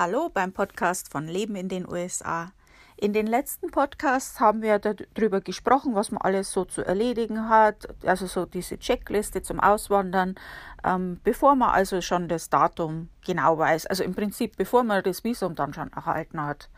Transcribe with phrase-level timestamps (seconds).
[0.00, 2.52] Hallo beim Podcast von Leben in den USA.
[2.96, 7.88] In den letzten Podcasts haben wir darüber gesprochen, was man alles so zu erledigen hat,
[8.06, 10.36] also so diese Checkliste zum Auswandern,
[10.84, 15.24] ähm, bevor man also schon das Datum genau weiß, also im Prinzip bevor man das
[15.24, 16.70] Visum dann schon erhalten hat.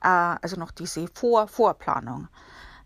[0.00, 0.06] Äh,
[0.40, 2.28] also noch diese Vor Vorplanung.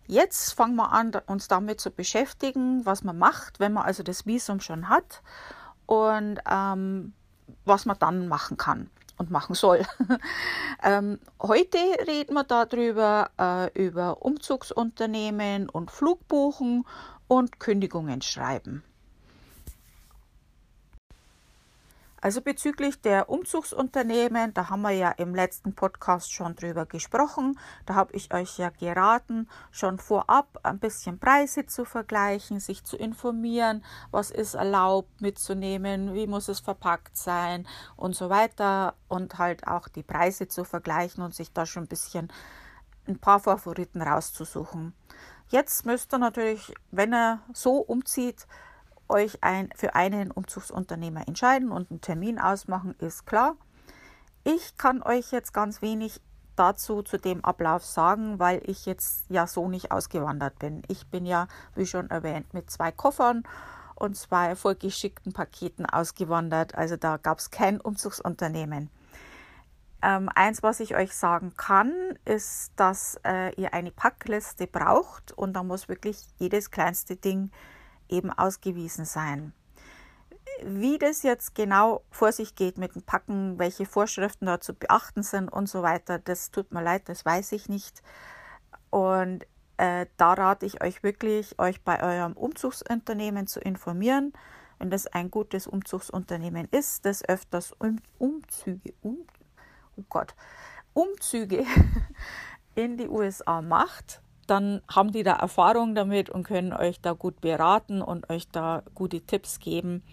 [0.07, 4.25] Jetzt fangen wir an, uns damit zu beschäftigen, was man macht, wenn man also das
[4.25, 5.21] Visum schon hat
[5.85, 7.13] und ähm,
[7.63, 8.89] was man dann machen kann
[9.21, 9.85] und machen soll.
[10.83, 11.77] ähm, heute
[12.07, 16.85] reden wir darüber, äh, über Umzugsunternehmen und Flugbuchen
[17.27, 18.83] und Kündigungen schreiben.
[22.23, 27.59] Also bezüglich der Umzugsunternehmen, da haben wir ja im letzten Podcast schon drüber gesprochen.
[27.87, 32.95] Da habe ich euch ja geraten, schon vorab ein bisschen Preise zu vergleichen, sich zu
[32.95, 39.65] informieren, was ist erlaubt mitzunehmen, wie muss es verpackt sein und so weiter und halt
[39.65, 42.31] auch die Preise zu vergleichen und sich da schon ein bisschen
[43.07, 44.93] ein paar Favoriten rauszusuchen.
[45.49, 48.45] Jetzt müsst ihr natürlich, wenn er so umzieht,
[49.11, 53.55] euch ein, für einen Umzugsunternehmer entscheiden und einen Termin ausmachen, ist klar.
[54.43, 56.19] Ich kann euch jetzt ganz wenig
[56.55, 60.81] dazu zu dem Ablauf sagen, weil ich jetzt ja so nicht ausgewandert bin.
[60.87, 63.43] Ich bin ja, wie schon erwähnt, mit zwei Koffern
[63.95, 66.75] und zwei vollgeschickten Paketen ausgewandert.
[66.75, 68.89] Also da gab es kein Umzugsunternehmen.
[70.03, 71.93] Ähm, eins, was ich euch sagen kann,
[72.25, 77.51] ist, dass äh, ihr eine Packliste braucht und da muss wirklich jedes kleinste Ding
[78.11, 79.53] eben ausgewiesen sein.
[80.63, 85.23] Wie das jetzt genau vor sich geht mit dem Packen, welche Vorschriften da zu beachten
[85.23, 88.03] sind und so weiter, das tut mir leid, das weiß ich nicht.
[88.89, 89.45] Und
[89.77, 94.33] äh, da rate ich euch wirklich, euch bei eurem Umzugsunternehmen zu informieren.
[94.77, 99.25] Wenn das ein gutes Umzugsunternehmen ist, das öfters um, Umzüge, um,
[99.95, 100.35] oh Gott,
[100.93, 101.65] Umzüge
[102.75, 107.39] in die USA macht, dann haben die da Erfahrung damit und können euch da gut
[107.39, 110.03] beraten und euch da gute Tipps geben,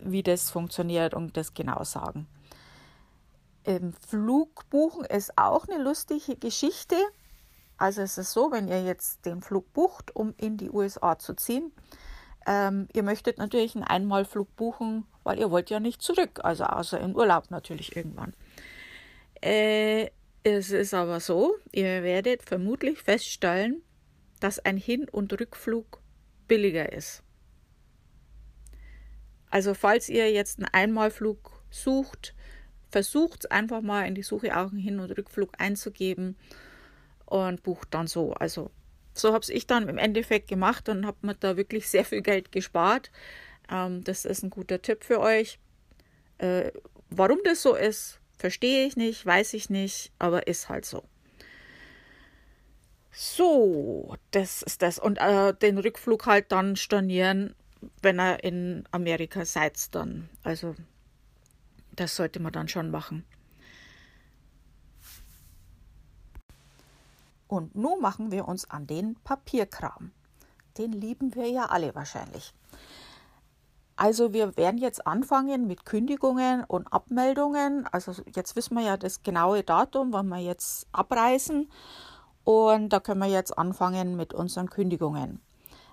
[0.00, 2.26] wie das funktioniert und das genau sagen.
[3.64, 6.96] Ähm, Flugbuchen ist auch eine lustige Geschichte.
[7.76, 11.34] Also es ist so, wenn ihr jetzt den Flug bucht, um in die USA zu
[11.34, 11.72] ziehen,
[12.46, 16.98] ähm, ihr möchtet natürlich einen Einmalflug buchen, weil ihr wollt ja nicht zurück, also außer
[16.98, 18.34] im Urlaub natürlich irgendwann.
[19.40, 20.10] Äh,
[20.42, 23.82] es ist aber so, ihr werdet vermutlich feststellen,
[24.40, 26.00] dass ein Hin- und Rückflug
[26.48, 27.22] billiger ist.
[29.50, 32.34] Also falls ihr jetzt einen Einmalflug sucht,
[32.90, 36.36] versucht einfach mal in die Suche auch einen Hin- und Rückflug einzugeben
[37.26, 38.32] und bucht dann so.
[38.32, 38.70] Also
[39.12, 42.52] so habe ich dann im Endeffekt gemacht und habe mir da wirklich sehr viel Geld
[42.52, 43.10] gespart.
[43.70, 45.58] Ähm, das ist ein guter Tipp für euch.
[46.38, 46.72] Äh,
[47.10, 51.04] warum das so ist, Verstehe ich nicht, weiß ich nicht, aber ist halt so.
[53.12, 54.98] So, das ist das.
[54.98, 57.54] Und äh, den Rückflug halt dann stornieren,
[58.00, 60.30] wenn er in Amerika seid dann.
[60.42, 60.74] Also,
[61.92, 63.26] das sollte man dann schon machen.
[67.46, 70.12] Und nun machen wir uns an den Papierkram.
[70.78, 72.54] Den lieben wir ja alle wahrscheinlich.
[74.00, 77.86] Also wir werden jetzt anfangen mit Kündigungen und Abmeldungen.
[77.92, 81.70] Also jetzt wissen wir ja das genaue Datum, wann wir jetzt abreisen.
[82.42, 85.42] Und da können wir jetzt anfangen mit unseren Kündigungen.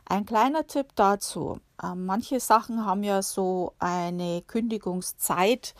[0.06, 1.60] Ein kleiner Tipp dazu.
[1.84, 5.76] Äh, manche Sachen haben ja so eine Kündigungszeit,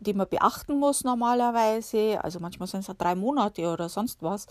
[0.00, 2.18] die man beachten muss normalerweise.
[2.24, 4.48] Also manchmal sind es ja drei Monate oder sonst was.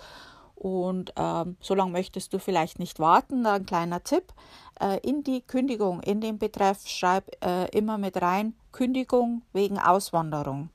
[0.60, 3.46] Und ähm, so lange möchtest du vielleicht nicht warten.
[3.46, 4.34] Ein kleiner Tipp.
[4.82, 10.70] Äh, in die Kündigung, in den Betreff schreib äh, immer mit rein Kündigung wegen Auswanderung.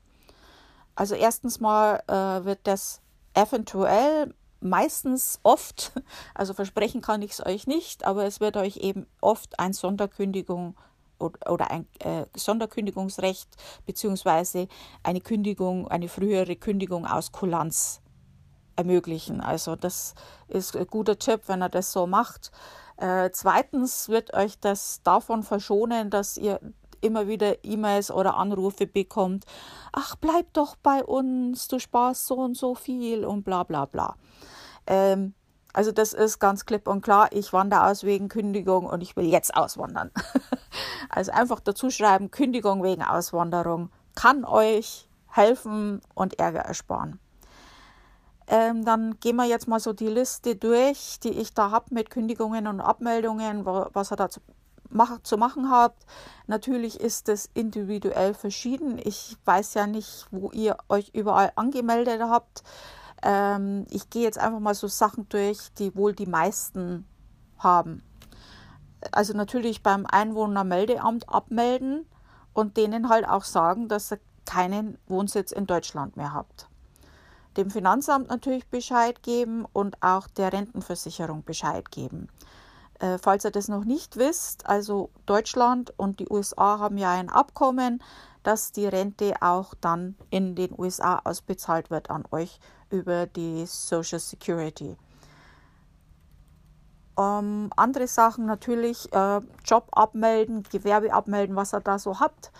[0.95, 3.01] Also erstens mal äh, wird das
[3.33, 5.91] eventuell meistens oft,
[6.33, 10.77] also versprechen kann ich es euch nicht, aber es wird euch eben oft ein Sonderkündigung
[11.19, 13.49] oder ein äh, Sonderkündigungsrecht
[13.85, 14.69] beziehungsweise
[15.03, 18.02] eine Kündigung, eine frühere Kündigung aus Kulanz
[18.75, 19.41] ermöglichen.
[19.41, 20.15] Also das
[20.47, 22.51] ist ein guter Tipp, wenn er das so macht.
[22.97, 26.59] Äh, zweitens wird euch das davon verschonen, dass ihr
[27.01, 29.45] immer wieder E-Mails oder Anrufe bekommt.
[29.91, 34.15] Ach, bleib doch bei uns, du sparst so und so viel und bla bla bla.
[34.87, 35.33] Ähm,
[35.73, 39.25] also das ist ganz klipp und klar, ich wandere aus wegen Kündigung und ich will
[39.25, 40.11] jetzt auswandern.
[41.09, 47.19] also einfach dazu schreiben, Kündigung wegen Auswanderung kann euch helfen und Ärger ersparen.
[48.47, 52.09] Ähm, dann gehen wir jetzt mal so die Liste durch, die ich da habe mit
[52.09, 54.41] Kündigungen und Abmeldungen, was er dazu
[54.89, 56.05] mach, zu machen habt.
[56.47, 58.99] Natürlich ist es individuell verschieden.
[59.03, 62.63] Ich weiß ja nicht, wo ihr euch überall angemeldet habt.
[63.21, 67.05] Ähm, ich gehe jetzt einfach mal so Sachen durch, die wohl die meisten
[67.57, 68.03] haben.
[69.11, 72.05] Also natürlich beim Einwohnermeldeamt abmelden
[72.53, 76.67] und denen halt auch sagen, dass ihr keinen Wohnsitz in Deutschland mehr habt.
[77.57, 82.27] Dem Finanzamt natürlich Bescheid geben und auch der Rentenversicherung Bescheid geben.
[82.99, 87.29] Äh, falls ihr das noch nicht wisst, also Deutschland und die USA haben ja ein
[87.29, 88.01] Abkommen,
[88.43, 92.59] dass die Rente auch dann in den USA ausbezahlt wird an euch
[92.89, 94.97] über die Social Security.
[97.17, 102.51] Ähm, andere Sachen natürlich, äh, Job abmelden, Gewerbe abmelden, was ihr da so habt.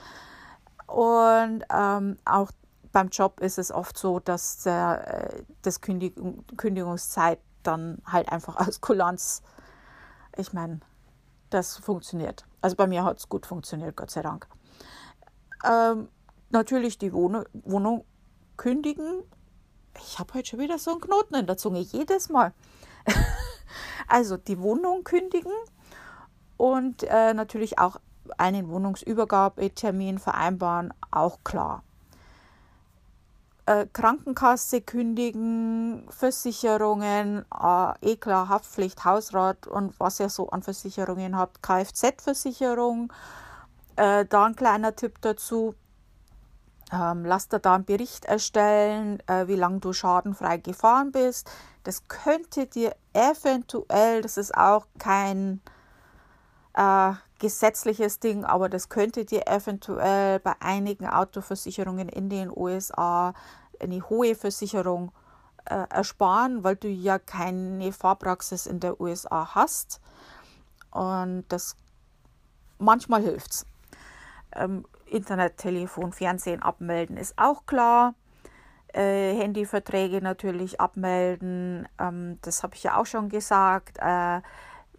[0.87, 2.51] Und ähm, auch
[2.93, 8.55] beim Job ist es oft so, dass der, äh, das Kündigung, Kündigungszeit dann halt einfach
[8.67, 9.41] aus Kulanz,
[10.37, 10.79] ich meine,
[11.49, 12.45] das funktioniert.
[12.61, 14.47] Also bei mir hat es gut funktioniert, Gott sei Dank.
[15.65, 16.07] Ähm,
[16.49, 18.05] natürlich die Wohn Wohnung
[18.57, 19.23] kündigen.
[19.99, 22.53] Ich habe heute schon wieder so einen Knoten in der Zunge, jedes Mal.
[24.07, 25.51] also die Wohnung kündigen
[26.57, 27.97] und äh, natürlich auch
[28.37, 31.83] einen Wohnungsübergabetermin vereinbaren, auch klar.
[33.65, 41.38] Äh, Krankenkasse kündigen, Versicherungen, äh, eh klar, Haftpflicht, Hausrat und was ihr so an Versicherungen
[41.38, 43.13] habt, Kfz-Versicherung.
[43.95, 45.75] Äh, da ein kleiner Tipp dazu.
[46.92, 51.50] Ähm, lass dir da einen Bericht erstellen, äh, wie lange du schadenfrei gefahren bist.
[51.83, 55.62] Das könnte dir eventuell, das ist auch kein
[56.74, 63.33] äh, gesetzliches Ding, aber das könnte dir eventuell bei einigen Autoversicherungen in den USA
[63.81, 65.11] eine hohe Versicherung
[65.65, 69.99] äh, ersparen, weil du ja keine Fahrpraxis in der USA hast.
[70.91, 71.75] Und das
[72.79, 73.65] manchmal hilft's.
[74.53, 78.15] Ähm, Internet, Telefon, Fernsehen abmelden ist auch klar.
[78.93, 81.89] Äh, Handyverträge natürlich abmelden.
[81.99, 83.97] Ähm, das habe ich ja auch schon gesagt.
[83.99, 84.39] Äh,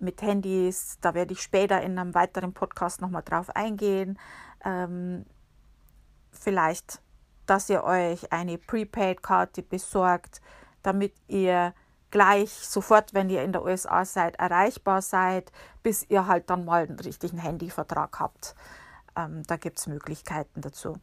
[0.01, 4.19] mit Handys, da werde ich später in einem weiteren Podcast nochmal drauf eingehen.
[4.65, 5.25] Ähm,
[6.33, 7.01] vielleicht,
[7.47, 10.41] dass ihr euch eine Prepaid-Karte besorgt,
[10.83, 11.75] damit ihr
[12.11, 15.51] gleich sofort, wenn ihr in der USA seid, erreichbar seid,
[15.83, 18.55] bis ihr halt dann mal einen richtigen Handyvertrag habt.
[19.17, 20.99] Ähm, da gibt es Möglichkeiten dazu.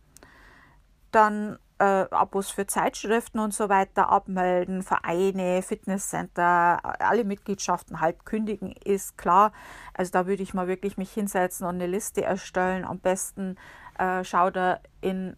[1.12, 8.74] Dann äh, Abos für Zeitschriften und so weiter abmelden, Vereine, Fitnesscenter, alle Mitgliedschaften halt kündigen,
[8.86, 9.52] ist klar.
[9.94, 12.86] Also da würde ich mal wirklich mich hinsetzen und eine Liste erstellen.
[12.86, 13.58] Am besten
[13.98, 15.36] äh, schaut ihr in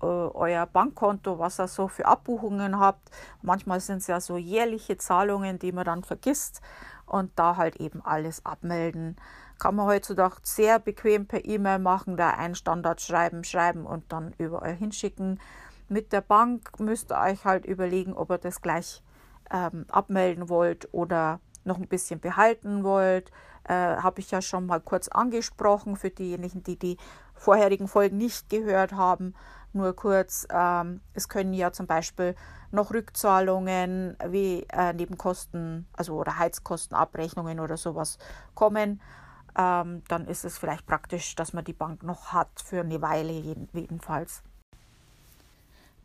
[0.00, 3.10] euer Bankkonto, was ihr so für Abbuchungen habt.
[3.42, 6.60] Manchmal sind es ja so jährliche Zahlungen, die man dann vergisst
[7.06, 9.16] und da halt eben alles abmelden
[9.58, 14.74] kann man heutzutage sehr bequem per E-Mail machen, da ein Standardschreiben schreiben und dann überall
[14.74, 15.40] hinschicken.
[15.88, 19.02] Mit der Bank müsst ihr euch halt überlegen, ob ihr das gleich
[19.50, 23.30] ähm, abmelden wollt oder noch ein bisschen behalten wollt.
[23.64, 26.96] Äh, Habe ich ja schon mal kurz angesprochen für diejenigen, die die
[27.34, 29.34] vorherigen Folgen nicht gehört haben.
[29.76, 32.34] Nur kurz, ähm, es können ja zum Beispiel
[32.72, 38.18] noch Rückzahlungen wie äh, Nebenkosten, also oder Heizkostenabrechnungen oder sowas
[38.54, 39.00] kommen
[39.56, 43.32] ähm, dann ist es vielleicht praktisch, dass man die Bank noch hat für eine Weile
[43.72, 44.42] jedenfalls.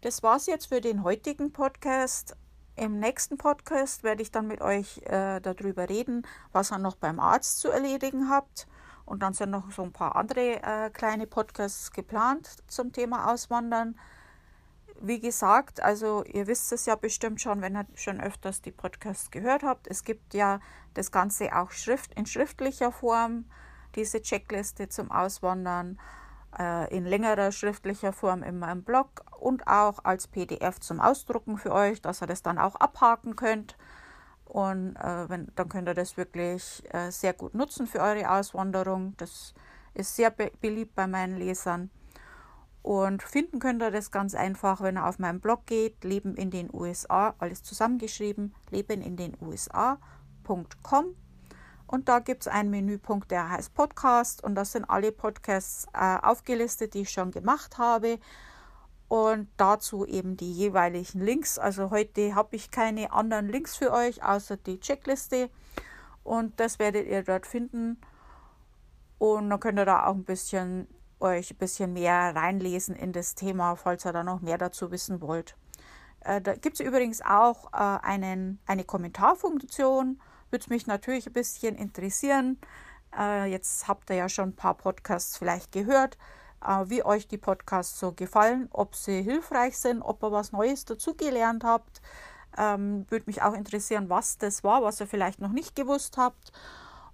[0.02, 2.36] Das war's jetzt für den heutigen Podcast.
[2.78, 7.20] Im nächsten Podcast werde ich dann mit euch äh, darüber reden, was ihr noch beim
[7.20, 8.68] Arzt zu erledigen habt.
[9.12, 13.96] Und dann sind noch so ein paar andere äh, kleine Podcasts geplant zum Thema Auswandern
[15.02, 19.32] wie gesagt, also ihr wisst es ja bestimmt schon, wenn ihr schon öfters die Podcasts
[19.32, 19.88] gehört habt.
[19.88, 20.60] Es gibt ja
[20.94, 23.46] das Ganze auch Schrift, in schriftlicher Form,
[23.96, 26.00] diese Checkliste zum Auswandern,
[26.58, 31.74] äh, in längerer schriftlicher Form in meinem Blog und auch als PDF zum Ausdrucken für
[31.74, 33.76] euch, dass ihr das dann auch abhaken könnt.
[34.52, 39.14] Und äh, wenn, dann könnt ihr das wirklich äh, sehr gut nutzen für eure Auswanderung.
[39.16, 39.54] Das
[39.94, 41.90] ist sehr be beliebt bei meinen Lesern.
[42.82, 46.52] Und finden könnt ihr das ganz einfach, wenn ihr auf meinen Blog geht, Leben in
[46.52, 51.16] den USA, alles zusammengeschrieben, leben in den USA.com.
[51.88, 54.44] Und da gibt es einen Menüpunkt, der heißt Podcast.
[54.44, 58.20] Und das sind alle Podcasts äh, aufgelistet, die ich schon gemacht habe.
[59.12, 61.60] Und dazu eben die jeweiligen Links.
[61.60, 65.50] Also heute habe ich keine anderen Links für euch, außer die Checkliste.
[66.24, 68.00] Und das werdet ihr dort finden.
[69.18, 70.88] Und dann könnt ihr da auch ein bisschen
[71.20, 75.20] euch ein bisschen mehr reinlesen in das Thema, falls ihr da noch mehr dazu wissen
[75.20, 75.58] wollt.
[76.22, 80.22] Äh, da gibt es übrigens auch äh, einen, eine Kommentarfunktion.
[80.52, 82.62] Würde mich natürlich ein bisschen interessieren.
[83.14, 86.18] Äh, jetzt habt ihr ja schon ein paar Podcasts vielleicht gehört,
[86.86, 91.64] wie euch die Podcasts so gefallen, ob sie hilfreich sind, ob ihr was Neues dazugelernt
[91.64, 92.02] habt.
[92.58, 96.52] Ähm, Würde mich auch interessieren, was das war, was ihr vielleicht noch nicht gewusst habt.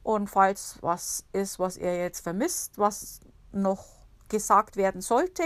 [0.04, 3.20] Und falls was ist, was ihr jetzt vermisst, was
[3.52, 3.86] noch
[4.30, 5.44] gesagt werden sollte,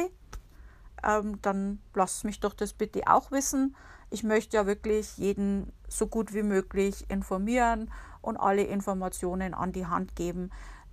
[1.03, 3.75] ähm, dann lasst mich doch das bitte auch wissen.
[4.09, 7.91] Ich möchte ja wirklich jeden so gut wie möglich informieren
[8.21, 10.51] und alle Informationen an die Hand geben,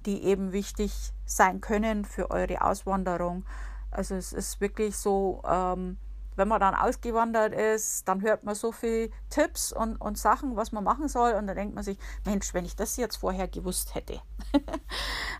[0.09, 3.45] die eben wichtig sein können für eure Auswanderung.
[3.91, 5.99] Also es ist wirklich so, ähm,
[6.35, 10.73] wenn man dann ausgewandert ist, dann hört man so viele Tipps und, und Sachen, was
[10.73, 11.33] man machen soll.
[11.33, 14.23] Und dann denkt man sich, Mensch, wenn ich das jetzt vorher gewusst hätte.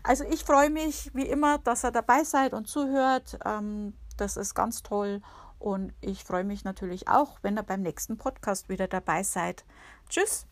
[0.03, 3.39] also ich freue mich wie immer, dass ihr dabei seid und zuhört.
[3.43, 5.21] Ähm, das ist ganz toll.
[5.57, 9.65] Und ich freue mich natürlich auch, wenn ihr beim nächsten Podcast wieder dabei seid.
[10.09, 10.48] Tschüss.